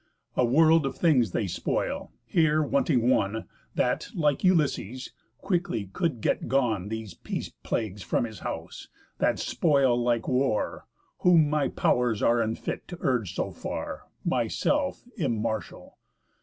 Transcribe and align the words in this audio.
A 0.35 0.43
world 0.43 0.87
of 0.87 0.97
things 0.97 1.29
they 1.29 1.45
spoil, 1.45 2.11
here 2.25 2.63
wanting 2.63 3.07
one, 3.07 3.47
That, 3.75 4.07
like 4.15 4.43
Ulysses, 4.43 5.13
quickly 5.37 5.91
could 5.93 6.25
set 6.25 6.47
gone 6.47 6.87
These 6.89 7.13
peace 7.13 7.49
plagues 7.61 8.01
from 8.01 8.23
his 8.23 8.39
house, 8.39 8.87
that 9.19 9.37
spoil 9.37 9.95
like 9.95 10.27
war; 10.27 10.87
Whom 11.19 11.47
my 11.51 11.67
pow'rs 11.67 12.23
are 12.23 12.41
unfit 12.41 12.87
to 12.87 12.97
urge 12.99 13.35
so 13.35 13.51
far, 13.51 14.07
Myself 14.25 15.03
immartial. 15.19 15.97